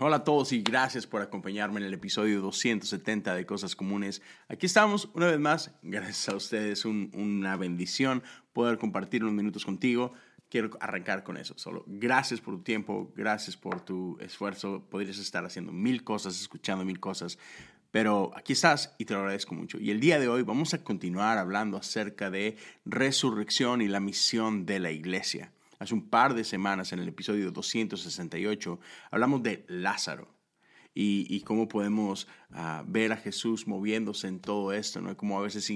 [0.00, 4.22] Hola a todos y gracias por acompañarme en el episodio 270 de Cosas Comunes.
[4.46, 5.72] Aquí estamos una vez más.
[5.82, 8.22] Gracias a ustedes, una bendición
[8.52, 10.12] poder compartir unos minutos contigo.
[10.48, 11.54] Quiero arrancar con eso.
[11.58, 14.84] Solo gracias por tu tiempo, gracias por tu esfuerzo.
[14.88, 17.36] Podrías estar haciendo mil cosas, escuchando mil cosas,
[17.90, 19.80] pero aquí estás y te lo agradezco mucho.
[19.80, 24.64] Y el día de hoy vamos a continuar hablando acerca de resurrección y la misión
[24.64, 25.50] de la iglesia.
[25.78, 28.80] Hace un par de semanas, en el episodio 268,
[29.10, 30.34] hablamos de Lázaro
[30.92, 35.16] y, cómo podemos ah, ver a Jesús moviéndose en todo esto, ¿no?
[35.16, 35.70] Como a veces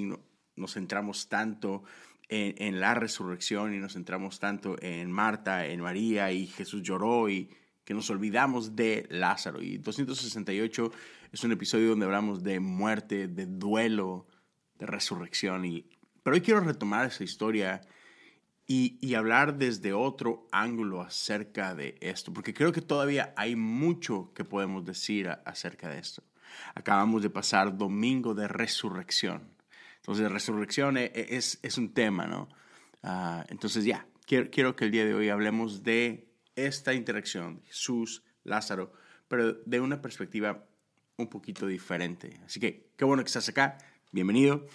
[0.56, 1.84] nos centramos tanto
[2.28, 7.28] en, en, la resurrección y nos centramos tanto en Marta, en María y Jesús lloró
[7.28, 7.50] y
[7.84, 9.62] que nos olvidamos de Lázaro.
[9.62, 10.92] Y 268
[11.30, 14.26] es un episodio donde hablamos de muerte, de duelo,
[14.78, 15.64] de resurrección.
[15.64, 15.88] Y,
[16.24, 17.80] pero hoy quiero retomar esa historia
[18.72, 24.44] y, hablar desde otro ángulo acerca de esto, porque creo que todavía hay mucho que
[24.44, 26.22] podemos decir acerca de esto.
[26.74, 29.50] Acabamos de pasar domingo de resurrección.
[29.96, 32.48] Entonces, resurrección e, e, es, es un tema, ¿no?
[33.02, 38.24] Ah, entonces, ya, quiero, quiero que el día de hoy hablemos de esta interacción, Jesús,
[38.42, 38.94] Lázaro,
[39.28, 40.64] pero de una perspectiva
[41.18, 42.40] un poquito diferente.
[42.46, 43.76] Así que, qué bueno que estás acá.
[44.12, 44.66] Bienvenido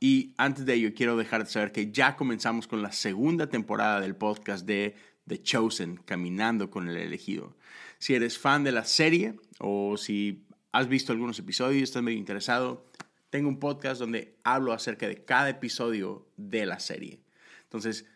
[0.00, 4.00] y antes de ello, quiero dejar de saber que ya comenzamos con la segunda temporada
[4.00, 7.56] del podcast de The Chosen, Caminando con el Elegido.
[7.98, 12.18] Si eres fan de la serie o si has visto algunos episodios y estás medio
[12.18, 12.90] interesado,
[13.30, 17.20] tengo un podcast donde hablo acerca de cada episodio de la serie.
[17.62, 18.06] Entonces,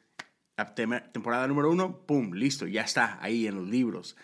[0.57, 2.33] la temporada número uno, ¡pum!
[2.35, 4.17] Listo, ya está ahí en los libros.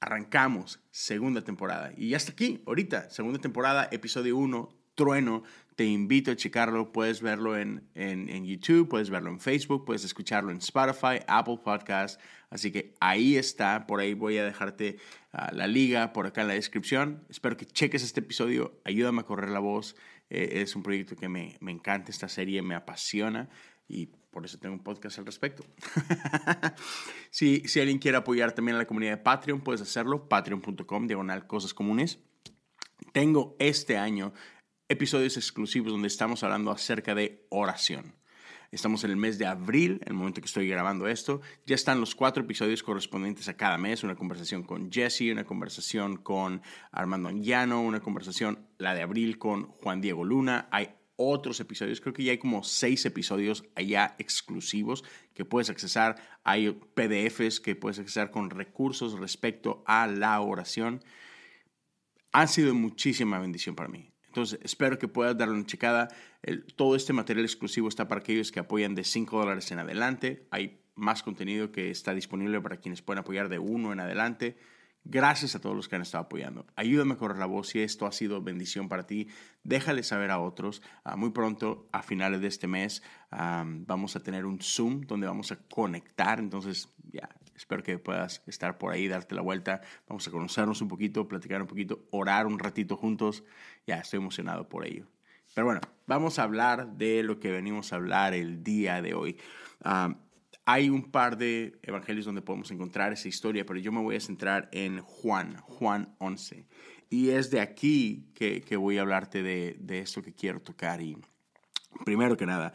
[0.00, 1.92] Arrancamos segunda temporada.
[1.96, 5.42] Y ya está aquí, ahorita, segunda temporada, episodio uno, Trueno.
[5.76, 6.90] Te invito a checarlo.
[6.90, 12.18] Puedes verlo en, en, YouTube, puedes verlo en Facebook, puedes escucharlo en Spotify, Apple Podcast.
[12.48, 13.86] Así que ahí está.
[13.86, 14.96] Por ahí voy a dejarte
[15.32, 17.24] ah, la liga por acá en la descripción.
[17.28, 18.80] Espero que cheques este episodio.
[18.84, 19.96] Ayúdame a correr la voz.
[20.30, 22.10] Eh, es un proyecto que me, me encanta.
[22.10, 23.50] Esta serie me apasiona
[23.86, 25.62] y por eso tengo un podcast al respecto.
[27.30, 30.26] si, si alguien quiere apoyar también a la comunidad de Patreon, puedes hacerlo.
[30.26, 32.18] Patreon.com, diagonal cosas comunes.
[33.12, 34.32] Tengo este año
[34.88, 38.14] episodios exclusivos donde estamos hablando acerca de oración.
[38.72, 41.40] Estamos en el mes de abril, el momento que estoy grabando esto.
[41.66, 44.02] Ya están los cuatro episodios correspondientes a cada mes.
[44.02, 49.68] Una conversación con Jesse, una conversación con Armando Anguiano, una conversación, la de abril, con
[49.68, 50.68] Juan Diego Luna.
[50.72, 56.16] Hay otros episodios, creo que ya hay como seis episodios allá exclusivos que puedes accesar.
[56.44, 61.02] Hay PDFs que puedes accesar con recursos respecto a la oración.
[62.32, 64.10] Han sido muchísima bendición para mí.
[64.36, 66.08] Entonces, espero que puedas darle una checada.
[66.76, 70.46] todo este material exclusivo está para aquellos que apoyan de 5 dólares en adelante.
[70.50, 74.58] Hay más contenido que está disponible para quienes pueden apoyar de 1 en adelante.
[75.04, 76.66] Gracias a todos los que han estado apoyando.
[76.76, 79.28] Ayúdame a correr la voz si esto ha sido bendición para ti.
[79.64, 80.82] Déjale saber a otros.
[81.02, 85.50] Ah, muy pronto, a finales de este mes, vamos a tener un Zoom donde vamos
[85.50, 86.40] a conectar.
[86.40, 89.80] Entonces, ya, Espero que puedas estar por ahí, darte la vuelta.
[90.08, 93.44] Vamos a conocernos un poquito, platicar un poquito, orar un ratito juntos.
[93.86, 95.06] Ya estoy emocionado por ello.
[95.54, 99.38] Pero bueno, vamos a hablar de lo que venimos a hablar el día de hoy.
[100.68, 104.20] Hay un par de evangelios donde podemos encontrar esa historia, pero yo me voy a
[104.20, 106.66] centrar en Juan, Juan 11.
[107.08, 111.00] Y es de aquí que, que voy a hablarte de, de esto que quiero tocar.
[111.00, 111.16] Y
[112.04, 112.74] primero que nada,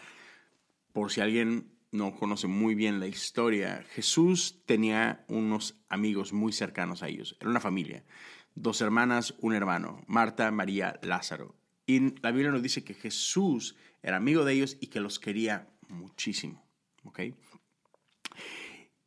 [0.93, 7.03] por si alguien no conoce muy bien la historia, Jesús tenía unos amigos muy cercanos
[7.03, 7.35] a ellos.
[7.41, 8.05] Era una familia.
[8.55, 11.55] Dos hermanas, un hermano, Marta, María, Lázaro.
[11.85, 15.67] Y la Biblia nos dice que Jesús era amigo de ellos y que los quería
[15.87, 16.63] muchísimo.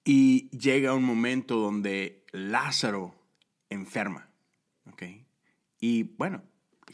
[0.05, 3.15] Y llega un momento donde Lázaro
[3.71, 4.31] enferma.
[5.81, 6.43] Y bueno,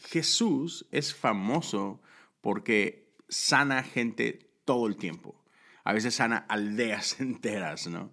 [0.09, 2.01] Jesús es famoso
[2.41, 5.41] porque sana gente todo el tiempo
[5.83, 8.11] a veces sana aldeas enteras, ¿no?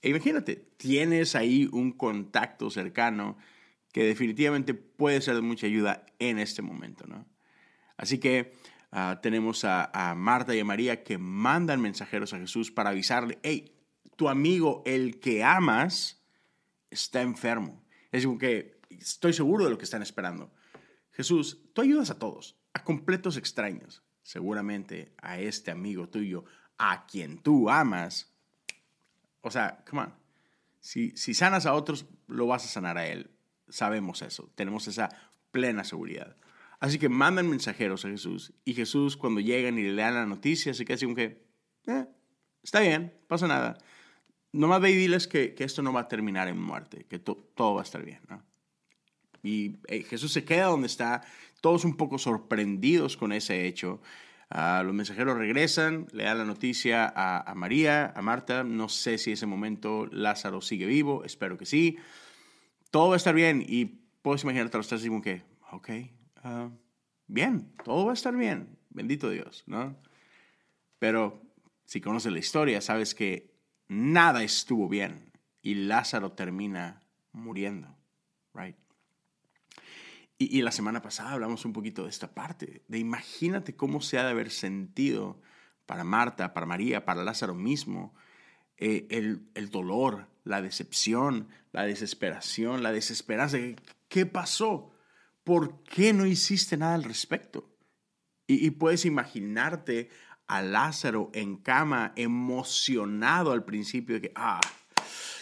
[0.00, 3.36] E imagínate, tienes ahí un contacto cercano
[3.92, 7.26] que definitivamente puede ser de mucha ayuda en este momento, ¿no?
[7.96, 8.52] Así que
[8.90, 13.76] ah, tenemos a, Marta y a María que mandan mensajeros a Jesús para avisarle, hey,
[14.16, 16.22] tu amigo, el que amas,
[16.90, 17.84] está enfermo.
[18.10, 20.52] Es como que estoy seguro de lo que están esperando.
[21.12, 24.02] Jesús, tú ayudas a todos, a completos extraños.
[24.22, 26.44] Seguramente a este amigo tuyo
[26.78, 28.32] a quien tú amas,
[29.40, 30.14] o sea, come on,
[30.80, 33.31] si, si sanas a otros, lo vas a sanar a él.
[33.72, 35.08] Sabemos eso, tenemos esa
[35.50, 36.36] plena seguridad.
[36.78, 40.74] Así que mandan mensajeros a Jesús y Jesús cuando llegan y le dan la noticia
[40.74, 41.46] se queda así como que,
[41.86, 42.06] eh,
[42.62, 43.78] está bien, pasa nada.
[44.52, 47.74] nomás ve y diles que, que, esto no va a terminar en muerte, que todo
[47.74, 48.20] va a estar bien.
[49.42, 51.22] Y eh, Jesús se queda donde está,
[51.60, 54.02] todos un poco sorprendidos con ese hecho.
[54.50, 58.64] Uh, los mensajeros regresan, le dan la noticia a, a, María, a Marta.
[58.64, 61.96] No sé si en ese momento Lázaro sigue vivo, espero que sí.
[62.92, 63.86] Todo va a estar bien y
[64.20, 65.88] puedes imaginarte los tres como que, ok,
[66.44, 66.70] uh,
[67.26, 69.96] bien, todo va a estar bien, bendito Dios, ¿no?
[70.98, 71.42] Pero
[71.86, 73.56] si conoces la historia, sabes que
[73.88, 77.02] nada estuvo bien y Lázaro termina
[77.32, 77.96] muriendo,
[78.52, 78.76] right?
[80.36, 84.24] Y, la semana pasada hablamos un poquito de esta parte, de imagínate cómo se ha
[84.24, 85.40] de haber sentido
[85.86, 88.14] para Marta, para María, para Lázaro mismo,
[88.76, 93.58] eh, el, el, dolor, la decepción, la desesperación, la desesperanza.
[94.08, 94.92] ¿Qué pasó?
[95.44, 97.68] ¿Por qué no hiciste nada al respecto?
[98.46, 100.10] Y, y puedes imaginarte
[100.46, 104.60] a Lázaro en cama, emocionado al principio de que, ah,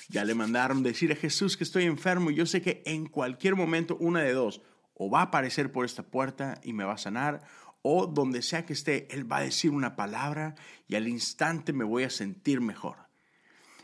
[0.08, 2.30] ya le mandaron decir a Jesús que estoy enfermo.
[2.30, 4.60] Yo sé que en cualquier momento, una de dos,
[4.94, 7.42] o va a aparecer por esta puerta y me va a sanar,
[7.82, 10.54] o donde sea que esté, Él va a decir una palabra
[10.88, 13.09] y al instante me voy a sentir mejor.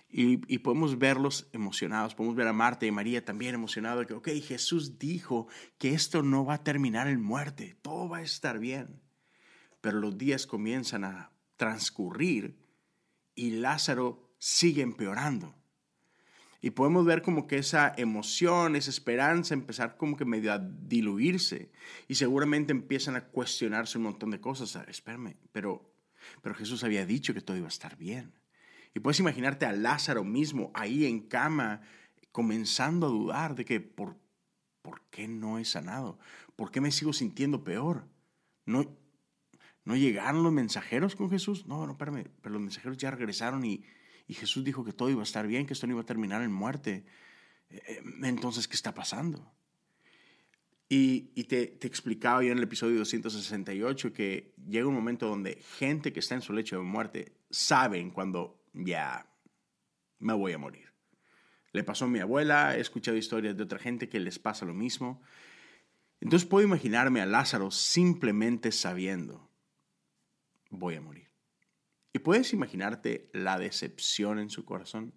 [0.09, 4.99] Y, podemos verlos emocionados, podemos ver a Marta y María también emocionados, que, ok, Jesús
[4.99, 5.49] dijo
[5.79, 9.03] que esto no va a terminar en muerte, todo va a estar bien.
[9.81, 12.57] Pero los días comienzan a transcurrir
[13.35, 15.55] y Lázaro sigue empeorando.
[16.61, 21.71] Y podemos ver como que esa emoción, esa esperanza empezar como que medio a diluirse.
[22.09, 24.77] Y seguramente empiezan a cuestionarse un montón de cosas.
[24.89, 25.95] Espérame, pero,
[26.43, 28.33] pero Jesús había dicho que todo iba a estar bien.
[28.97, 31.83] Y puedes imaginarte a Lázaro mismo ahí en cama,
[32.33, 34.17] comenzando a dudar de que por,
[34.81, 36.19] ¿por qué no he sanado?
[36.57, 38.09] ¿Por qué me sigo sintiendo peor?
[38.65, 38.97] ¿No,
[39.85, 41.67] ¿No llegaron los mensajeros con Jesús?
[41.67, 43.85] No, no, espérame, pero los mensajeros ya regresaron y,
[44.27, 46.41] y Jesús dijo que todo iba a estar bien, que esto no iba a terminar
[46.41, 47.05] en muerte.
[47.69, 49.53] Eh, eh, entonces, ¿qué está pasando?
[50.89, 55.57] Y, y te, te, explicaba yo en el episodio 268 que llega un momento donde
[55.77, 59.27] gente que está en su lecho de muerte saben cuando ya
[60.19, 60.93] me voy a morir.
[61.73, 64.75] Le pasó a mi abuela, he escuchado historias de otra gente que les pasa lo
[64.75, 65.23] mismo.
[66.21, 69.51] Entonces puedo imaginarme a Lázaro simplemente sabiendo,
[70.71, 71.31] voy a morir.
[72.13, 75.13] ¿Y puedes imaginarte la decepción en su corazón?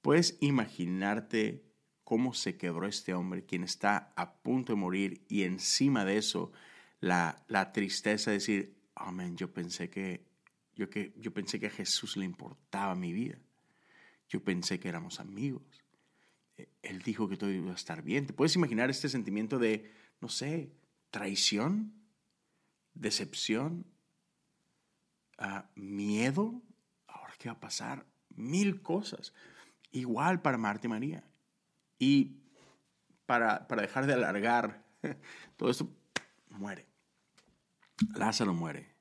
[0.00, 1.64] ¿Puedes imaginarte
[2.04, 6.52] cómo se quebró este hombre, quien está a punto de morir, y encima de eso
[7.00, 10.27] la, la tristeza de decir, amén, yo pensé que
[10.78, 13.36] yo, que yo pensé que a Jesús le importaba mi vida.
[14.28, 15.82] Yo pensé que éramos amigos.
[16.56, 18.26] E, él dijo que todo iba a estar bien.
[18.26, 20.70] ¿Te puedes imaginar este sentimiento de, no sé,
[21.10, 21.92] traición,
[22.94, 23.86] decepción,
[25.74, 26.62] miedo,
[27.08, 29.34] ahora qué va a pasar, mil cosas.
[29.90, 31.24] Igual para Marta y María.
[31.98, 32.36] Y
[33.26, 34.84] para, para dejar de alargar
[35.56, 35.90] todo esto,
[36.50, 36.86] muere.
[38.14, 38.97] Lázaro muere.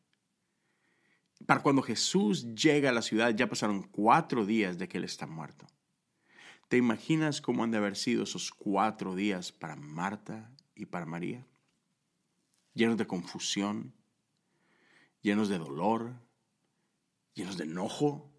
[1.46, 5.28] Para cuando Jesús llega a la ciudad, ya pasaron cuatro días de que él está
[5.28, 5.68] muerto.
[6.68, 11.46] ¿Te imaginas cómo han de haber sido esos cuatro días para Marta y para María?
[12.74, 13.94] Llenos de confusión,
[15.22, 16.16] llenos de dolor,
[17.34, 18.30] llenos de enojo.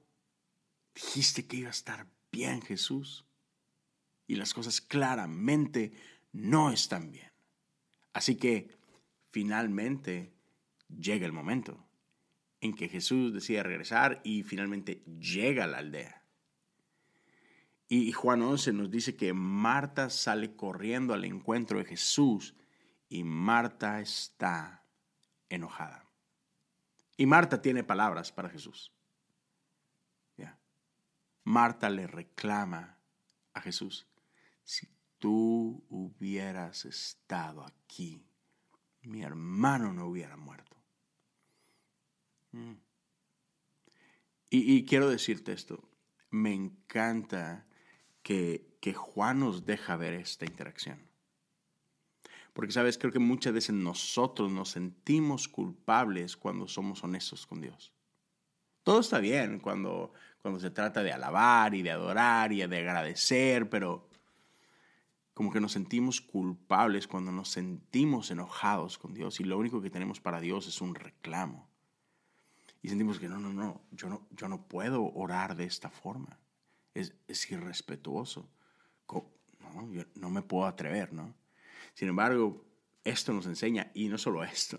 [0.95, 3.25] Dijiste que iba a estar bien Jesús
[4.27, 5.93] y las cosas claramente
[6.33, 7.33] no están bien.
[8.13, 8.77] Así que
[9.31, 10.35] finalmente
[10.89, 11.88] llega el momento
[12.61, 16.25] en que Jesús decide regresar y finalmente llega a la aldea.
[17.89, 22.55] Y Juan 11 nos dice que Marta sale corriendo al encuentro de Jesús
[23.09, 24.85] y Marta está
[25.49, 26.05] enojada.
[27.17, 28.93] Y Marta tiene palabras para Jesús.
[31.49, 32.99] Marta le reclama
[33.55, 34.07] a Jesús,
[34.65, 34.87] si
[35.19, 38.23] tú hubieras estado aquí,
[39.01, 40.77] mi hermano no hubiera muerto.
[42.53, 42.75] Mm.
[44.51, 45.87] Y, quiero decirte esto,
[46.31, 47.67] me encanta
[48.23, 50.99] que, que Juan nos deja ver esta interacción.
[52.55, 57.93] Porque, sabes, creo que muchas veces nosotros nos sentimos culpables cuando somos honestos con Dios.
[58.83, 63.69] Todo está bien cuando, cuando se trata de alabar y de adorar y de agradecer,
[63.69, 64.09] pero
[65.35, 69.91] como que nos sentimos culpables cuando nos sentimos enojados con Dios y lo único que
[69.91, 71.69] tenemos para Dios es un reclamo.
[72.89, 76.41] Y sentimos que no, no, no, yo no, yo no puedo orar de esta forma.
[76.95, 78.49] Es, es irrespetuoso.
[79.61, 81.35] No, yo no me puedo atrever, ¿no?
[81.93, 82.65] Sin embargo,
[83.05, 84.79] esto nos enseña, y no solo esto,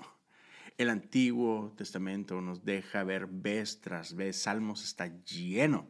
[0.79, 5.87] el Antiguo Testamento nos deja ver vez tras vez, Salmos está lleno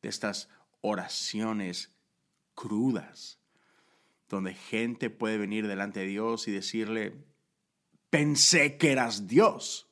[0.00, 0.48] de estas
[0.80, 1.94] oraciones
[2.54, 3.38] crudas,
[4.30, 7.22] donde gente puede venir delante de Dios y decirle,
[8.08, 9.90] pensé que eras Dios.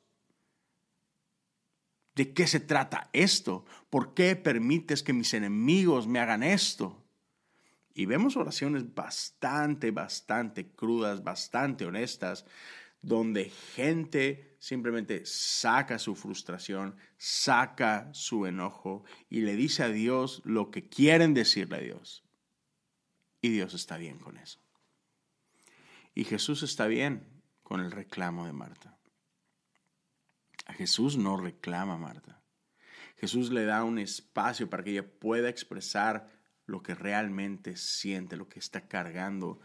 [2.15, 3.65] ¿De qué se trata esto?
[3.89, 7.03] ¿Por qué permites que mis enemigos me hagan esto?
[7.95, 12.45] Y vemos oraciones bastante, bastante crudas, bastante honestas,
[13.03, 20.71] donde gente simplemente saca su frustración, saca su enojo y le dice a Dios lo
[20.71, 22.25] que quieren decirle a Dios.
[23.41, 24.61] Y Dios está bien con eso.
[26.15, 27.27] Y Jesús está bien
[27.63, 28.97] con el reclamo de Marta.
[30.67, 32.43] A Jesús no reclama Marta.
[33.17, 36.29] Jesús le da un espacio para que ella pueda expresar
[36.67, 39.61] lo que realmente siente, lo que está cargando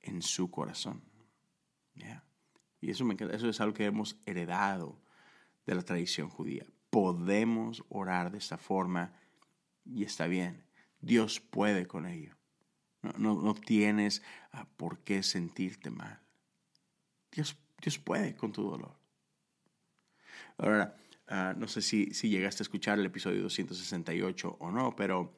[0.00, 1.02] en su corazón.
[2.80, 5.00] Y eso, me, eso es algo que hemos heredado
[5.66, 6.66] de la tradición judía.
[6.90, 9.14] Podemos orar de esta forma
[9.84, 10.64] y está bien.
[11.00, 12.36] Dios puede con ello.
[13.18, 16.20] No, tienes ah, por qué sentirte mal.
[17.30, 19.01] Dios, Dios puede con tu dolor.
[20.62, 20.94] Ahora,
[21.26, 25.34] ah, no sé si, si llegaste a escuchar el episodio 268 o no, pero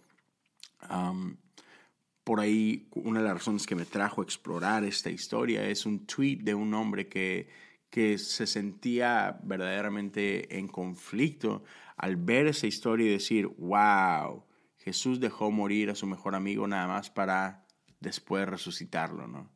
[2.24, 6.06] por ahí una de las razones que me trajo a explorar esta historia es un
[6.06, 7.48] tweet de un hombre que,
[7.88, 11.64] que se sentía verdaderamente en conflicto
[11.96, 14.44] al ver esa historia y decir, wow,
[14.76, 17.64] Jesús dejó morir a su mejor amigo nada más para
[17.98, 19.48] después resucitarlo, ¿no?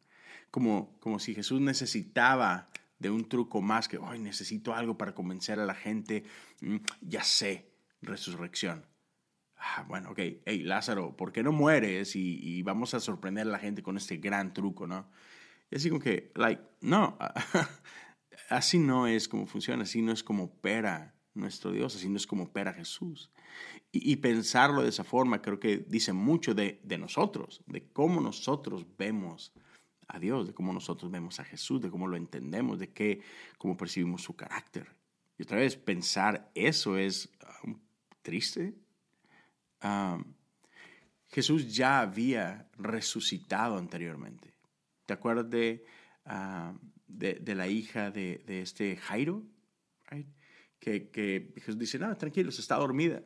[0.51, 5.61] Como, como si Jesús necesitaba de un truco más que, hoy necesito algo para convencer
[5.61, 6.25] a la gente,
[6.61, 7.71] mm, ya sé,
[8.03, 8.87] resurrección.
[9.57, 12.15] Ah, bueno, ok, hey Lázaro, ¿por qué no mueres?
[12.15, 15.11] Y, vamos a sorprender a la gente con este gran truco, ¿no?
[15.71, 17.19] Y así como que, like, no,
[18.51, 22.27] así no es como funciona, así no es como opera nuestro Dios, así no es
[22.27, 23.31] como opera Jesús.
[23.91, 28.87] Y, pensarlo de esa forma creo que dice mucho de, de, nosotros, de cómo nosotros
[28.99, 29.53] vemos
[30.09, 33.21] a Dios, de cómo nosotros vemos a Jesús, de cómo lo entendemos, de qué,
[33.59, 34.89] cómo percibimos su carácter.
[35.37, 37.31] Y otra vez, pensar eso es
[37.65, 37.79] um,
[38.23, 38.75] triste,
[41.29, 44.53] Jesús ya había resucitado anteriormente.
[45.07, 45.85] ¿Te acuerdas de,
[47.07, 49.45] de, la hija de, este Jairo?
[50.81, 53.23] Que, que, Jesús dice, no, tranquilos, está dormida.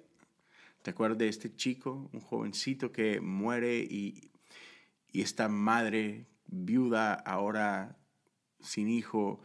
[0.83, 4.31] ¿Te acuerdas de este chico, un jovencito que muere y,
[5.13, 7.97] y esta madre viuda, ahora
[8.61, 9.41] sin hijo,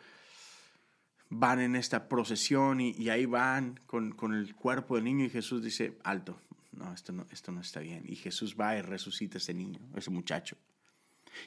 [1.29, 5.63] van en esta procesión y, ahí van con, con, el cuerpo del niño y Jesús
[5.63, 6.39] dice, alto,
[6.71, 8.03] no esto, no, esto no está bien.
[8.05, 10.57] Y Jesús va y resucita a ese niño, a ese muchacho.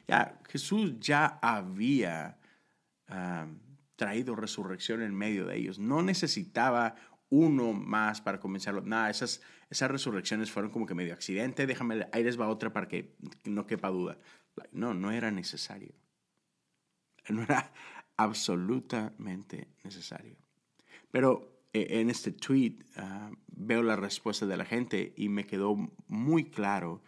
[0.07, 2.39] Ya, Jesús ya había
[3.09, 3.47] ah,
[3.97, 5.79] traído resurrección en medio de ellos.
[5.79, 6.97] No necesitaba
[7.29, 8.83] uno más para comenzarlo.
[8.83, 9.41] Nada, esas,
[9.71, 11.67] esas resurrecciones fueron como que medio accidente.
[11.67, 14.19] Déjame, ahí les va otra para que no quepa duda.
[14.73, 15.95] No, no era necesario.
[17.29, 17.73] No era
[18.17, 20.37] absolutamente necesario.
[21.11, 25.77] Pero e, en este tweet ah, veo la respuesta de la gente y me quedó
[26.09, 27.03] muy claro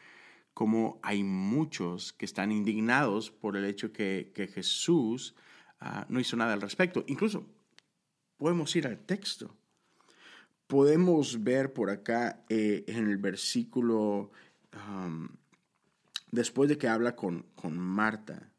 [0.55, 5.35] cómo hay muchos que están indignados por el hecho que, que Jesús
[5.81, 7.05] ah, no hizo nada al respecto.
[7.07, 7.47] Incluso
[8.37, 9.57] podemos ir al texto.
[10.67, 14.31] Podemos ver por acá eh, en el versículo,
[16.33, 18.51] después de que habla con, con Marta,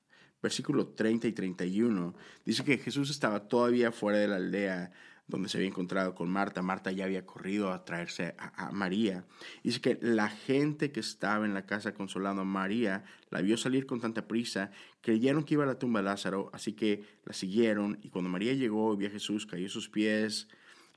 [0.42, 2.16] versículo 30 y 31,
[2.46, 4.92] dice que Jesús estaba todavía fuera de la aldea
[5.28, 6.62] donde se había encontrado con Marta.
[6.62, 9.26] Marta ya había corrido a traerse a, María.
[9.64, 13.86] Dice que la gente que estaba en la casa consolando a María la vio salir
[13.86, 18.00] con tanta prisa, creyeron que iba a la tumba de Lázaro, así que la siguieron.
[18.04, 20.50] Y cuando María llegó y vio a Jesús, cayó a sus pies.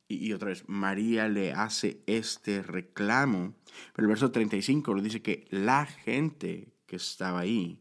[0.09, 3.55] Y, otra vez, María le hace este reclamo.
[3.93, 7.81] Pero el verso 35 lo dice que la gente que estaba ahí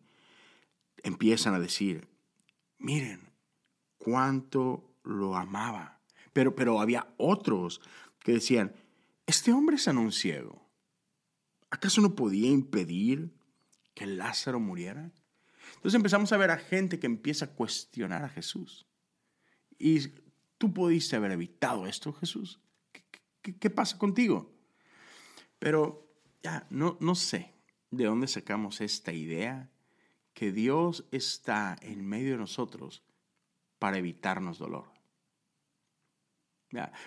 [1.03, 2.07] empiezan a decir,
[2.79, 3.29] miren
[3.97, 6.01] cuánto lo amaba.
[6.33, 7.79] Pero, había otros
[8.19, 8.75] que decían,
[9.25, 10.69] este hombre es un ciego.
[11.69, 13.33] ¿Acaso no podía impedir
[13.93, 15.11] que Lázaro muriera?
[15.75, 18.85] Entonces empezamos a ver a gente que empieza a cuestionar a Jesús.
[19.77, 19.99] Y
[20.57, 22.59] tú pudiste haber evitado esto, Jesús.
[23.41, 24.51] ¿Qué, pasa contigo?
[25.59, 26.07] Pero
[26.41, 27.53] ya, no, no sé
[27.91, 29.69] de dónde sacamos esta idea
[30.33, 33.03] que Dios está en medio de nosotros
[33.79, 34.95] para evitarnos dolor.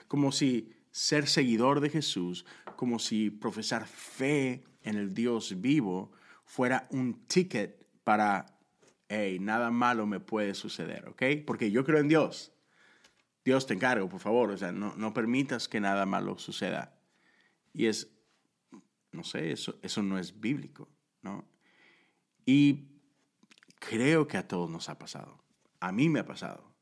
[0.07, 6.13] Como si ser seguidor de Jesús, como si profesar fe en el Dios vivo
[6.45, 8.59] fuera un ticket para,
[9.09, 11.23] hey, nada malo me puede suceder, ¿ok?
[11.47, 12.53] Porque yo creo en Dios.
[13.49, 17.01] Dios te encargo, por favor, o sea, no, no permitas que nada malo suceda.
[17.73, 18.15] Y es,
[19.11, 20.91] no sé, eso, eso no es bíblico,
[21.23, 21.49] ¿no?
[22.45, 22.91] Y
[23.79, 25.43] creo que a todos nos ha pasado.
[25.81, 26.75] A mí me ha pasado.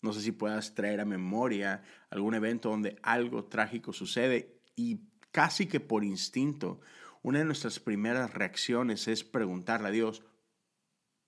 [0.00, 5.00] No sé si puedas traer a memoria algún evento donde algo trágico sucede y
[5.32, 6.82] casi que por instinto,
[7.22, 10.22] una de nuestras primeras reacciones es preguntarle a Dios,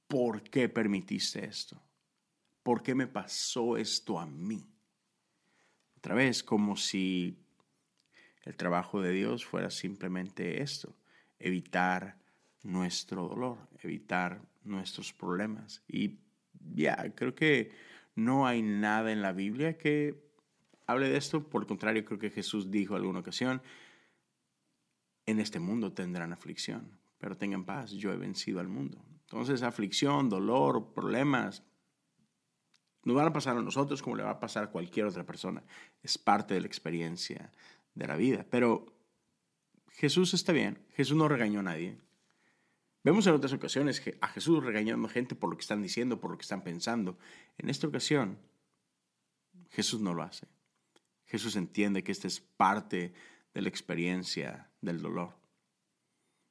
[0.07, 1.83] ¿por qué permitiste esto?
[2.66, 4.66] ¿Por qué me pasó esto a mí?
[5.99, 7.38] Otra vez, como si
[8.42, 10.96] el trabajo de Dios fuera simplemente esto,
[11.38, 12.18] evitar
[12.64, 15.85] nuestro dolor, evitar nuestros problemas.
[15.87, 16.18] Y
[16.75, 17.70] ya, creo que
[18.16, 20.28] no hay nada en la Biblia que
[20.88, 21.49] hable de esto.
[21.49, 23.62] Por el contrario, creo que Jesús dijo en alguna ocasión,
[25.25, 29.04] en este mundo tendrán aflicción, pero tengan paz, yo he vencido al mundo.
[29.20, 31.62] Entonces, aflicción, dolor, problemas,
[33.07, 35.63] nos van a pasar a nosotros como le va a pasar a cualquier otra persona.
[36.03, 37.53] Es parte de la experiencia
[37.95, 38.45] de la vida.
[38.51, 38.85] Pero
[39.93, 42.01] Jesús está bien, Jesús no regañó a nadie.
[43.05, 46.33] Vemos en otras ocasiones a Jesús regañando a gente por lo que están diciendo, por
[46.33, 47.17] lo que están pensando.
[47.59, 48.39] En esta ocasión,
[49.71, 50.49] Jesús no lo hace.
[51.27, 53.15] Jesús entiende que esta es parte
[53.55, 55.37] de la experiencia del dolor.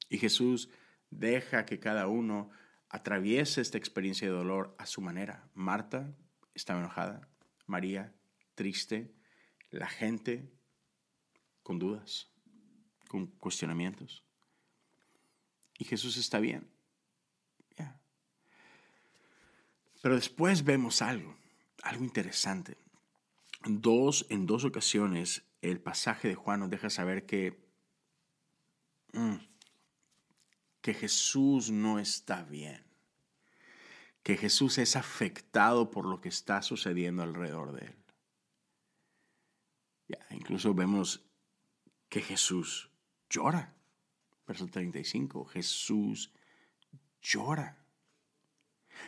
[0.08, 0.70] Y Jesús
[1.10, 2.48] deja que cada uno
[2.88, 5.50] atraviese esta experiencia de dolor a su manera.
[5.52, 6.14] Marta
[6.56, 7.28] estaba enojada,
[7.66, 8.12] María
[8.54, 9.14] triste,
[9.70, 10.50] la gente
[11.62, 12.30] con dudas,
[13.08, 14.24] con cuestionamientos.
[15.78, 16.68] Y Jesús está bien.
[20.02, 21.36] Pero después vemos algo,
[21.82, 22.76] algo interesante.
[23.64, 27.58] Dos, en dos ocasiones el pasaje de Juan nos deja saber que,
[29.12, 29.36] mm,
[30.80, 32.85] que Jesús no está bien,
[34.26, 37.96] que Jesús es afectado por lo que está sucediendo alrededor de él.
[40.08, 41.24] Ya, incluso vemos
[42.08, 42.90] que Jesús
[43.30, 43.76] llora.
[44.44, 46.34] Verso 35, Jesús
[47.22, 47.86] llora.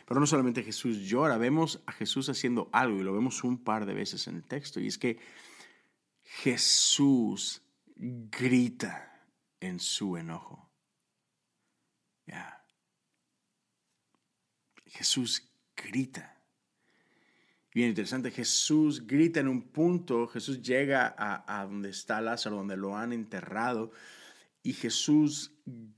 [0.06, 3.86] Pero no solamente Jesús llora, vemos a Jesús haciendo algo y lo vemos un par
[3.86, 4.78] de veces en el texto.
[4.78, 5.18] Y es que
[6.22, 7.60] Jesús
[7.96, 9.26] grita
[9.58, 10.70] en su enojo.
[12.24, 12.57] Ya.
[14.90, 16.36] Jesús grita.
[17.74, 22.96] Bien interesante, Jesús grita en un punto, Jesús llega a, donde está Lázaro, donde lo
[22.96, 23.92] han enterrado,
[24.62, 25.52] y Jesús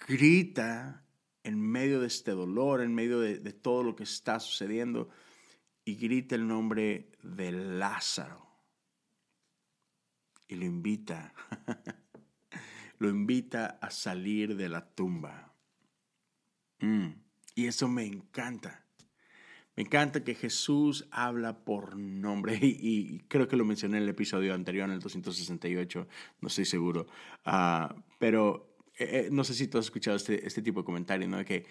[0.06, 1.04] grita
[1.42, 5.08] en medio de este dolor, en medio de, de todo lo que está sucediendo,
[5.84, 8.46] y grita el nombre de Lázaro.
[10.48, 11.32] Y lo invita,
[12.98, 15.54] lo invita a salir de la tumba.
[16.80, 17.10] Mm,
[17.54, 18.79] y eso me encanta.
[19.80, 24.52] Me encanta que Jesús habla por nombre y, creo que lo mencioné en el episodio
[24.52, 26.06] anterior, en el 268,
[26.42, 27.06] no estoy seguro,
[27.46, 31.26] ah, pero eh, eh, no sé si tú has escuchado este, este tipo de comentario,
[31.26, 31.42] ¿no?
[31.46, 31.64] Que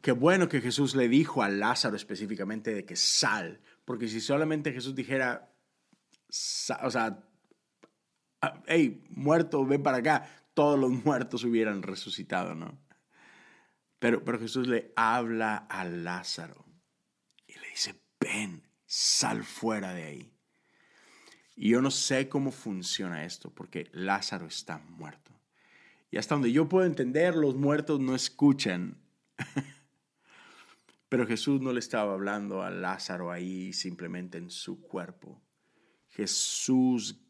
[0.00, 4.72] qué bueno que Jesús le dijo a Lázaro específicamente de que sal, porque si solamente
[4.72, 5.52] Jesús dijera,
[6.84, 7.18] o sea,
[8.68, 12.78] hey, muerto, ven para acá, todos los muertos hubieran resucitado, ¿no?
[13.98, 16.63] Pero, pero Jesús le habla a Lázaro
[17.74, 20.32] dice, ven, sal fuera de ahí.
[21.56, 25.32] Y yo no sé cómo funciona esto, porque Lázaro está muerto.
[26.10, 28.96] Y hasta donde yo puedo entender, los muertos no escuchan.
[31.08, 35.42] Pero Jesús no le estaba hablando a Lázaro ahí simplemente en su cuerpo.
[36.10, 37.20] Jesús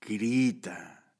[0.00, 1.14] grita.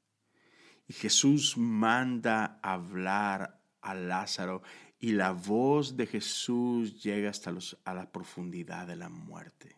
[0.87, 4.61] Y Jesús manda hablar a Lázaro
[4.99, 9.77] y la voz de Jesús llega hasta los, a la profundidad de la muerte.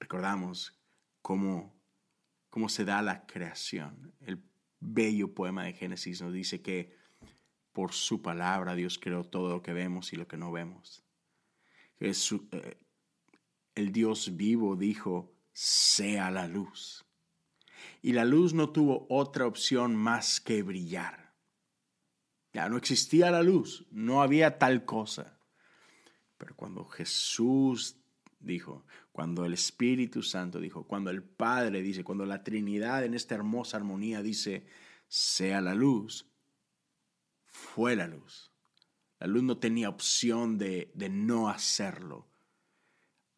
[0.00, 0.72] Recordamos
[1.20, 1.74] cómo,
[2.48, 4.14] cómo se da la creación.
[4.20, 4.42] El
[4.80, 6.96] bello poema de Génesis nos dice que
[7.72, 11.04] por su palabra Dios creó todo lo que vemos y lo que no vemos.
[12.00, 12.14] Eh,
[13.74, 17.04] el Dios vivo dijo, sea la luz.
[18.00, 21.25] Y la luz no tuvo otra opción más que brillar.
[22.56, 25.38] Ya no existía la luz, no había tal cosa.
[26.38, 27.98] Pero cuando Jesús
[28.40, 33.34] dijo, cuando el Espíritu Santo dijo, cuando el Padre dice, cuando la Trinidad en esta
[33.34, 34.64] hermosa armonía dice,
[35.06, 36.30] sea la luz,
[37.44, 38.50] fue la luz.
[39.18, 42.26] La luz no tenía opción de, de no hacerlo.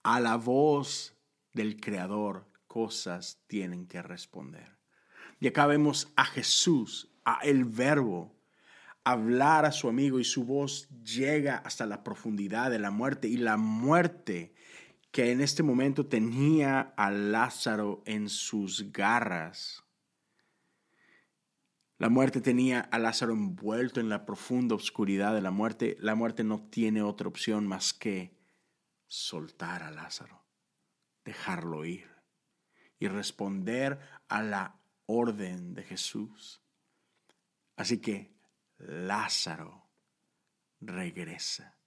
[0.04, 1.16] A la voz
[1.52, 4.78] del Creador, cosas tienen que responder.
[5.40, 8.37] Y acá vemos a Jesús, a el Verbo,
[9.10, 13.36] hablar a su amigo y su voz llega hasta la profundidad de la muerte y
[13.36, 14.54] la muerte
[15.10, 19.84] que en este momento tenía a Lázaro en sus garras
[21.96, 25.96] La muerte tenía a Lázaro envuelto en la profunda oscuridad de la muerte.
[25.98, 28.38] La muerte no tiene otra opción más que
[29.08, 30.44] soltar a Lázaro,
[31.24, 32.08] dejarlo ir
[33.00, 36.62] y responder a la orden de Jesús.
[37.74, 38.37] Así que
[38.78, 39.88] Lázaro
[40.80, 41.78] regresa.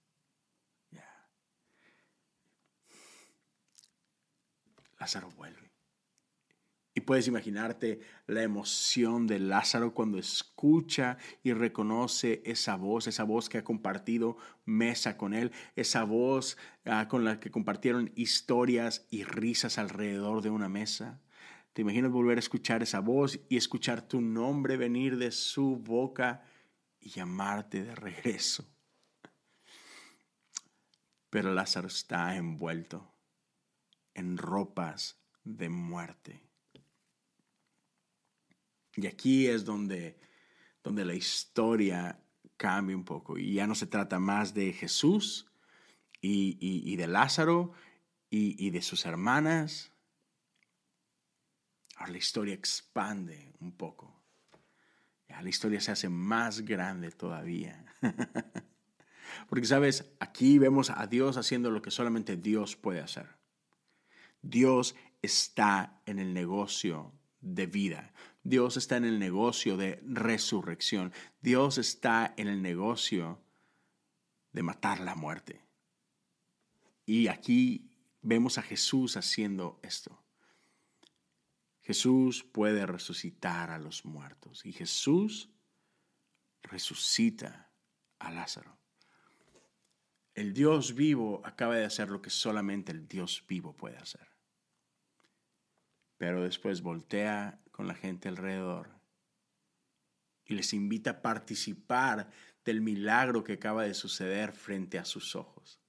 [5.01, 5.71] Lázaro vuelve.
[6.93, 13.49] Y puedes imaginarte la emoción de Lázaro cuando escucha y reconoce esa voz, esa voz
[13.49, 19.23] que ha compartido mesa con él, esa voz ah, con la que compartieron historias y
[19.23, 21.21] risas alrededor de una mesa.
[21.73, 26.43] ¿Te imaginas volver a escuchar esa voz y escuchar tu nombre venir de su boca
[27.01, 28.65] y llamarte de regreso?
[31.29, 33.13] Pero Lázaro está envuelto
[34.13, 36.43] en ropas de muerte.
[38.95, 40.19] Y aquí es donde,
[40.83, 42.21] donde la historia
[42.57, 45.47] cambia un poco y ya no se trata más de Jesús
[46.21, 47.73] y, de Lázaro
[48.29, 49.91] y, y de sus hermanas.
[51.95, 54.20] Ahora la historia expande un poco.
[55.39, 57.85] La historia se hace más grande todavía.
[59.49, 63.27] Porque, sabes, aquí vemos a Dios haciendo lo que solamente Dios puede hacer.
[64.41, 68.13] Dios está en el negocio de vida.
[68.43, 71.13] Dios está en el negocio de resurrección.
[71.41, 73.39] Dios está en el negocio
[74.51, 75.61] de matar la muerte.
[77.05, 77.89] Y aquí
[78.21, 80.20] vemos a Jesús haciendo esto.
[81.93, 85.49] Jesús puede resucitar a los muertos y Jesús
[86.63, 87.71] resucita
[88.19, 88.77] a Lázaro.
[90.33, 94.31] El Dios vivo acaba de hacer lo que solamente el Dios vivo puede hacer
[96.21, 98.91] pero después voltea con la gente alrededor
[100.45, 102.29] y les invita a participar
[102.63, 105.81] del milagro que acaba de suceder frente a sus ojos.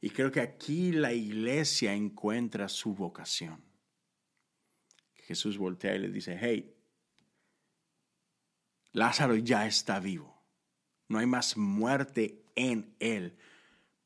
[0.00, 3.62] Y creo que aquí la iglesia encuentra su vocación.
[5.28, 6.74] Jesús voltea y le dice, hey,
[8.92, 10.42] Lázaro ya está vivo.
[11.06, 13.36] No hay más muerte en él,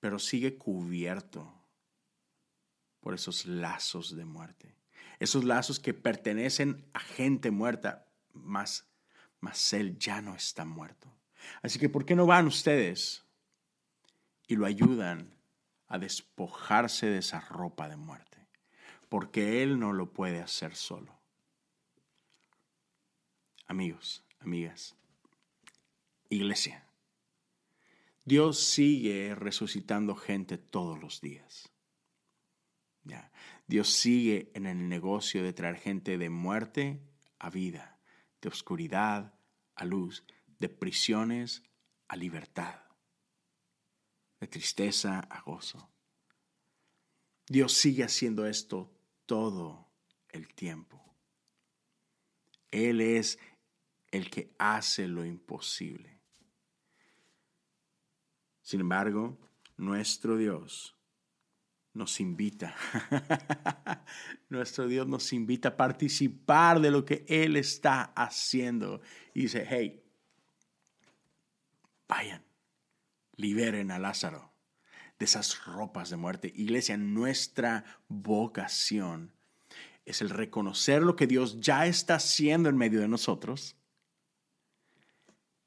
[0.01, 1.55] pero sigue cubierto
[2.99, 4.75] por esos lazos de muerte.
[5.21, 8.89] Esos lazos que pertenecen a gente muerta, más,
[9.39, 11.17] más él ya no está muerto.
[11.63, 13.25] Así que, ¿por qué no van ustedes
[14.49, 15.33] y lo ayudan
[15.87, 18.32] a despojarse de esa ropa de muerte?
[19.13, 21.21] Porque él no lo puede hacer solo.
[23.67, 24.97] Amigos, amigas,
[26.31, 26.89] iglesia,
[28.25, 31.71] Dios sigue resucitando gente todos los días.
[33.67, 37.03] Dios sigue en el negocio de traer gente de muerte
[37.39, 38.01] a vida,
[38.41, 39.35] de oscuridad
[39.75, 40.25] a luz,
[40.59, 41.63] de prisiones
[42.09, 42.81] a libertad,
[44.41, 45.91] de tristeza a gozo.
[47.47, 48.91] Dios sigue haciendo esto
[49.27, 49.91] todo
[50.31, 51.03] el tiempo.
[52.71, 53.39] Él es
[54.11, 56.21] el que hace lo imposible.
[58.63, 59.39] Sin embargo,
[59.77, 60.97] nuestro Dios
[61.95, 62.75] nos invita,
[64.49, 69.03] nuestro Dios nos invita a participar de lo que Él está haciendo.
[69.35, 70.03] Y dice, hey,
[72.09, 72.45] vayan,
[73.37, 74.52] liberen a Lázaro
[75.23, 76.53] de esas ropas de muerte.
[76.55, 79.33] Iglesia, nuestra vocación
[80.05, 83.77] es el reconocer lo que Dios ya está haciendo en medio de nosotros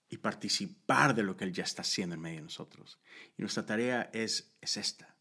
[0.09, 2.99] y participar de lo que Él ya está haciendo en medio de nosotros.
[3.37, 5.15] Y nuestra tarea es, es esta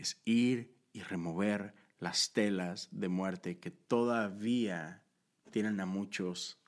[0.00, 5.02] es ir y remover las telas de muerte que todavía
[5.50, 6.58] tienen a muchos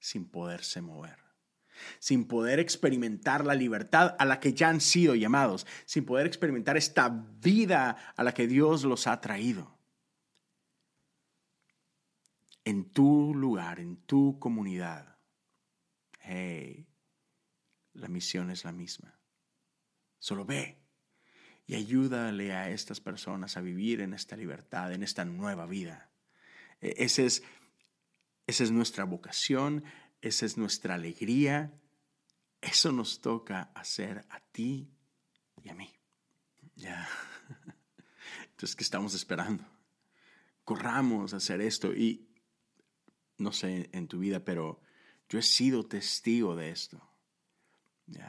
[0.00, 1.18] sin poderse mover,
[1.98, 6.76] sin poder experimentar la libertad a la que ya han sido llamados, sin poder experimentar
[6.76, 9.76] esta vida a la que Dios los ha traído.
[12.64, 15.18] En tu lugar, en tu comunidad,
[16.20, 16.86] hey,
[17.92, 19.18] la misión es la misma.
[20.18, 20.84] Solo ve
[21.66, 26.10] y ayúdale a estas personas a vivir en esta libertad, en esta nueva vida.
[26.80, 27.22] E, esa
[28.46, 29.84] es nuestra vocación,
[30.24, 31.72] esa es nuestra alegría.
[32.60, 34.90] Eso nos toca hacer a ti
[35.62, 35.92] y a mí.
[36.76, 37.08] Ya.
[38.50, 39.64] Entonces, ¿qué estamos esperando?
[40.64, 42.28] Corramos a hacer esto y
[43.36, 44.80] no sé en tu vida, pero
[45.28, 47.00] yo he sido testigo de esto.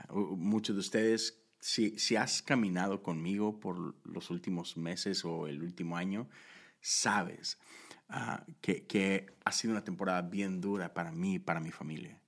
[0.09, 6.29] Muchos de ustedes si, has caminado conmigo por los últimos meses o el último año,
[6.79, 7.57] sabes,
[8.09, 12.19] ah, que, que ha sido una temporada bien dura para mí y para mi familia.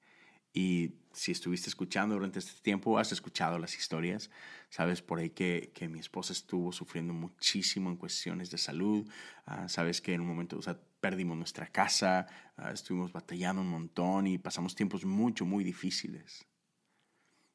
[0.54, 4.32] Y si estuviste escuchando durante este tiempo, has escuchado las historias.
[4.70, 9.08] Sabes por ahí que, que mi esposa estuvo sufriendo muchísimo en cuestiones de salud.
[9.46, 13.70] Ah, sabes que en un momento o sea, perdimos nuestra casa, ah, estuvimos batallando un
[13.70, 16.46] montón y pasamos tiempos mucho, muy difíciles.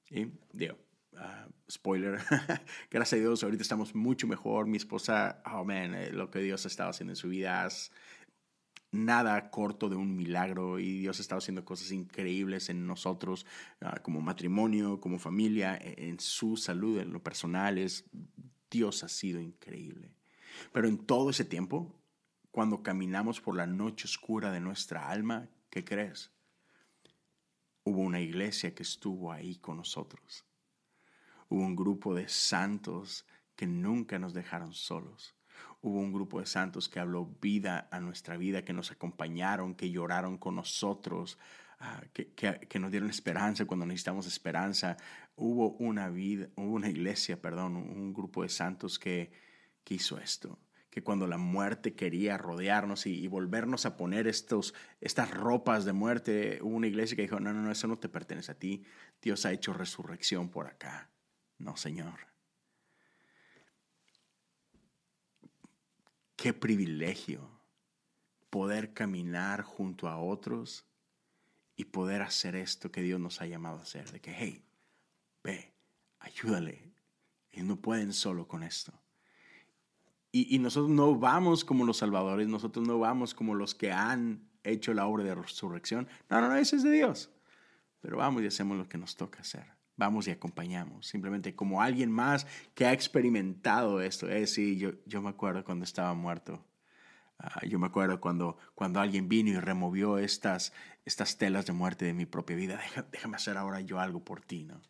[0.08, 0.78] Y digo,
[1.14, 2.18] uh, spoiler,
[2.90, 4.66] gracias a Dios, ahorita estamos mucho mejor.
[4.66, 7.90] Mi esposa, oh man, eh, lo que Dios ha estado haciendo en su vida es
[8.92, 13.46] nada corto de un milagro y Dios ha estado haciendo cosas increíbles en nosotros
[13.80, 17.78] uh, como matrimonio, como familia, e, en su salud, en lo personal.
[17.78, 18.04] Es,
[18.70, 20.12] Dios ha sido increíble.
[20.72, 21.98] Pero en todo ese tiempo,
[22.50, 26.30] cuando caminamos por la noche oscura de nuestra alma, ¿qué crees?
[27.84, 30.44] Hubo una iglesia que estuvo ahí con nosotros.
[31.52, 35.36] Hubo un grupo de santos que nunca nos dejaron solos.
[35.82, 39.90] Hubo un grupo de santos que habló vida a nuestra vida, que nos acompañaron, que
[39.90, 41.38] lloraron con nosotros,
[41.78, 44.96] uh, que, nos dieron esperanza cuando necesitamos esperanza.
[45.36, 49.30] Hubo una vida, hubo una iglesia, perdón, un grupo de santos que,
[49.84, 54.74] que hizo esto que cuando la muerte quería rodearnos y, y, volvernos a poner estos,
[55.00, 58.10] estas ropas de muerte, hubo una iglesia que dijo, no, no, no, eso no te
[58.10, 58.84] pertenece a ti.
[59.22, 61.11] Dios ha hecho resurrección por acá.
[61.58, 62.26] No, Señor.
[66.36, 67.48] Qué privilegio
[68.50, 70.84] poder caminar junto a otros
[71.76, 74.10] y poder hacer esto que Dios nos ha llamado a hacer.
[74.10, 74.64] De que, hey,
[75.42, 75.72] ve,
[76.18, 76.92] ayúdale.
[77.50, 78.92] Ellos no pueden solo con esto.
[80.34, 84.94] Y, nosotros no vamos como los salvadores, nosotros no vamos como los que han hecho
[84.94, 86.08] la obra de resurrección.
[86.30, 87.30] No, no, no, eso es de Dios.
[88.00, 89.66] Pero vamos y hacemos lo que nos toca hacer.
[89.96, 91.06] Vamos y acompañamos.
[91.06, 94.28] Simplemente como alguien más que ha experimentado esto.
[94.28, 96.64] Eh, sí, yo, yo me acuerdo cuando estaba muerto.
[97.38, 100.72] Uh, yo me acuerdo cuando, cuando alguien vino y removió estas,
[101.04, 102.80] estas telas de muerte de mi propia vida.
[103.12, 104.80] Déjame hacer ahora yo algo por ti, ¿no?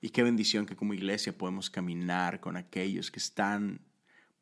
[0.00, 3.80] Y qué bendición que como iglesia podemos caminar con aquellos que están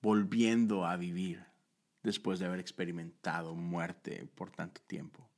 [0.00, 1.44] volviendo a vivir
[2.02, 5.29] después de haber experimentado muerte por tanto tiempo.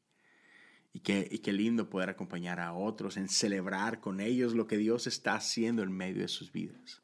[0.92, 4.76] Y qué, y qué lindo poder acompañar a otros en celebrar con ellos lo que
[4.76, 7.02] Dios está haciendo en medio de sus vidas.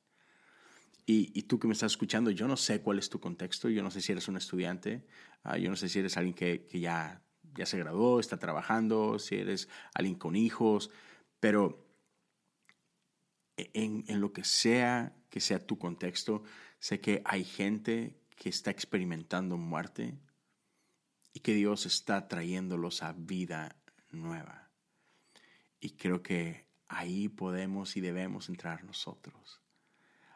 [1.06, 3.82] Y, y, tú que me estás escuchando, yo no sé cuál es tu contexto, yo
[3.82, 5.06] no sé si eres un estudiante,
[5.46, 7.22] uh, yo no sé si eres alguien que, que, ya,
[7.54, 10.90] ya se graduó, está trabajando, si eres alguien con hijos,
[11.40, 11.86] pero
[13.56, 16.42] en, en lo que sea que sea tu contexto,
[16.78, 20.16] Sé que hay gente que está experimentando muerte
[21.32, 23.76] y que Dios está trayéndolos a vida
[24.10, 24.70] nueva.
[25.80, 29.60] Y creo que ahí podemos y debemos entrar nosotros.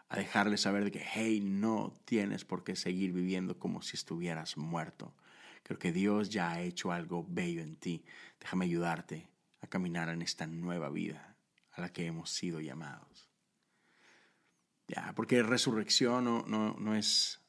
[0.08, 4.56] A dejarles saber de que, hey, no tienes por qué seguir viviendo como si estuvieras
[4.56, 5.14] muerto.
[5.62, 8.04] Creo que Dios ya ha hecho algo bello en ti.
[8.40, 9.28] Déjame ayudarte
[9.60, 11.36] a caminar en esta nueva vida
[11.72, 13.30] a la que hemos sido llamados.
[14.88, 17.40] Ya, porque resurrección no, no, no, es,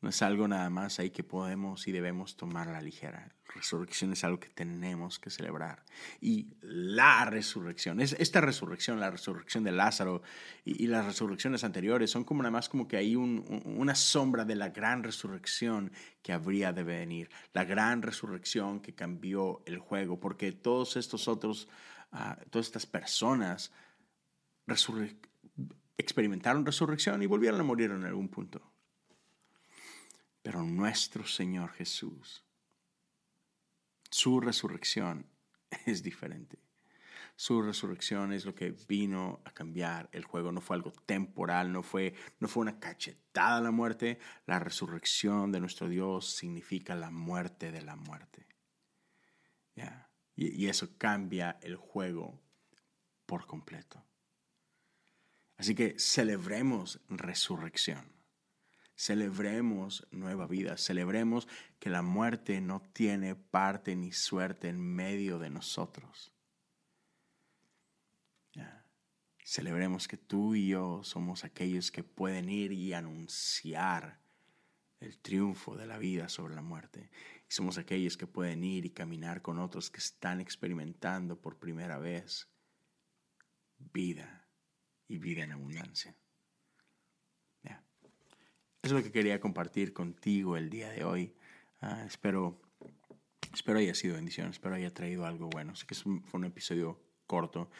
[0.00, 3.34] no es algo nada más ahí que podemos y debemos tomar a la ligera.
[3.52, 5.84] Resurrección es algo que tenemos que celebrar.
[6.20, 10.22] Y la resurrección, es esta resurrección, la resurrección de Lázaro
[10.64, 14.54] y, las resurrecciones anteriores son como nada más como que hay un, una sombra de
[14.54, 15.90] la gran resurrección
[16.22, 17.30] que habría de venir.
[17.52, 21.68] La gran resurrección que cambió el juego, porque todos estos otros,
[22.12, 23.72] uh, todas estas personas
[25.96, 28.77] experimentaron resurrección y volvieron a morir en algún punto.
[30.42, 32.44] Pero nuestro Señor Jesús,
[34.10, 35.26] su resurrección
[35.86, 36.58] es diferente.
[37.36, 40.50] Su resurrección es lo que vino a cambiar el juego.
[40.50, 44.18] No fue algo temporal, no fue, no fue una cachetada a la muerte.
[44.44, 48.48] La resurrección de nuestro Dios significa la muerte de la muerte.
[50.34, 52.42] Y, y eso cambia el juego
[53.24, 54.04] por completo.
[55.56, 58.12] Así que celebremos resurrección,
[58.98, 61.46] celebremos nueva vida, celebremos
[61.78, 66.32] que la muerte no tiene parte ni suerte en medio de nosotros.
[69.44, 74.20] Celebremos que tú y yo somos aquellos que pueden ir y anunciar
[75.00, 77.08] el triunfo de la vida sobre la muerte.
[77.48, 81.98] Y somos aquellos que pueden ir y caminar con otros que están experimentando por primera
[81.98, 82.50] vez
[83.78, 84.46] vida
[85.06, 86.14] y vida en abundancia.
[88.82, 91.34] Es lo que quería compartir contigo el día de hoy.
[91.82, 92.60] Uh, espero,
[93.52, 95.74] espero haya sido bendición, espero haya traído algo bueno.
[95.74, 97.70] Sé que es un, fue un episodio corto,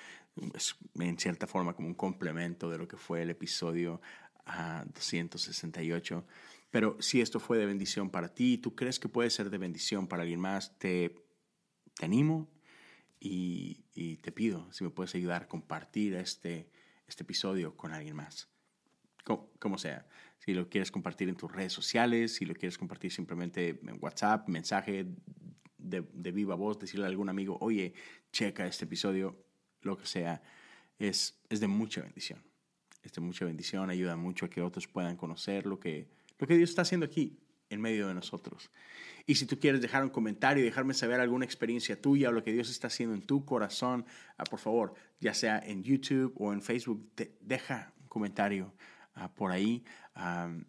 [0.54, 4.00] es en cierta forma como un complemento de lo que fue el episodio
[4.46, 6.26] uh, 268,
[6.70, 10.08] Pero si esto fue de bendición para ti, tú crees que puede ser de bendición
[10.08, 11.14] para alguien más, te,
[11.94, 12.48] te animo
[13.20, 16.68] y, y, te pido si me puedes ayudar a compartir este,
[17.06, 18.48] este episodio con alguien más.
[19.28, 20.06] Como, como, sea,
[20.38, 24.48] si lo quieres compartir en tus redes sociales, si lo quieres compartir simplemente en WhatsApp,
[24.48, 25.06] mensaje
[25.76, 27.92] de, de viva voz, decirle a algún amigo, oye,
[28.32, 29.36] checa este episodio,
[29.82, 30.42] lo que sea,
[30.98, 32.42] es, es de mucha bendición.
[33.02, 36.56] Es de mucha bendición, ayuda mucho a que otros puedan conocer lo que, lo que
[36.56, 37.38] Dios está haciendo aquí
[37.70, 38.70] en medio de nosotros.
[39.26, 42.52] Y si tú quieres dejar un comentario dejarme saber alguna experiencia tuya o lo que
[42.52, 44.06] Dios está haciendo en tu corazón,
[44.38, 47.10] ah, por favor, ya sea en YouTube o en Facebook,
[47.40, 48.72] deja un comentario
[49.22, 49.84] uh, por ahí.
[50.16, 50.64] Um,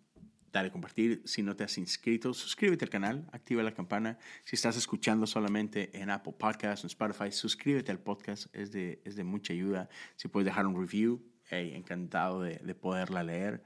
[0.51, 1.21] dale compartir.
[1.25, 4.17] Si no te has inscrito, suscríbete al canal, activa la campana.
[4.45, 9.15] Si estás escuchando solamente en Apple Podcasts en Spotify, suscríbete al podcast, es de, es
[9.15, 9.89] de mucha ayuda.
[10.15, 13.63] Si puedes dejar un review, hey, encantado de, de poderla leer.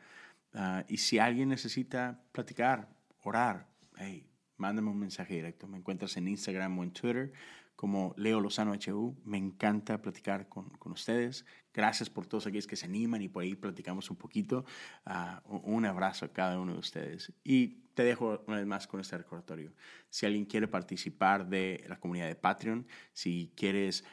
[0.53, 2.89] Uh, y si alguien necesita platicar,
[3.21, 3.67] orar,
[3.97, 5.67] hey, mándame un mensaje directo.
[5.67, 7.33] Me encuentras en Instagram o en Twitter
[7.75, 9.15] como Leo Lozano HU.
[9.25, 11.45] Me encanta platicar con, con ustedes.
[11.73, 14.65] Gracias por todos aquellos que se animan y por ahí platicamos un poquito.
[15.05, 17.33] Uh, un abrazo a cada uno de ustedes.
[17.43, 19.73] Y te dejo una vez más con este recordatorio.
[20.09, 24.03] Si alguien quiere participar de la comunidad de Patreon, si quieres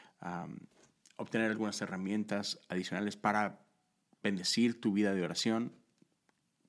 [1.15, 3.59] obtener algunas herramientas adicionales para
[4.21, 5.73] bendecir tu vida de oración,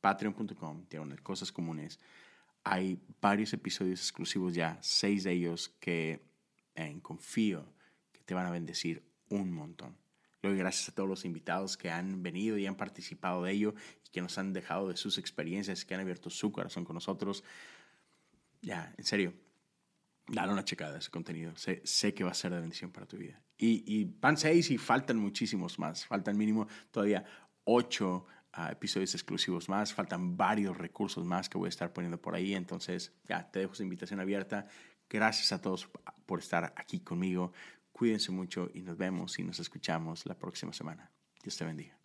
[0.01, 0.87] patreon.com,
[1.23, 2.01] cosas comunes.
[2.65, 6.32] Hay varios episodios exclusivos ya, seis de ellos que
[6.75, 7.75] eh, confío
[8.13, 9.97] que te van a bendecir un montón.
[10.43, 13.75] Le doy gracias a todos los invitados que han venido y han participado de ello
[14.05, 17.45] y que nos han dejado de sus experiencias, que han abierto su corazón con nosotros.
[18.61, 19.35] Ya, en serio,
[20.27, 21.57] dale una checada a ese contenido.
[21.57, 23.41] Sé, sé, que va a ser de bendición para tu vida.
[23.57, 26.07] Y, y van seis y faltan muchísimos más.
[26.07, 27.25] Faltan mínimo todavía
[27.65, 29.95] ocho uh, episodios exclusivos más.
[29.95, 32.55] Faltan varios recursos más que voy a estar poniendo por ahí.
[32.55, 34.67] Entonces, ya, te dejo esa invitación abierta.
[35.13, 35.91] Gracias a todos
[36.25, 37.53] por estar aquí conmigo.
[37.93, 41.13] Cuídense mucho y nos vemos y nos escuchamos la próxima semana.
[41.43, 42.02] Dios te bendiga.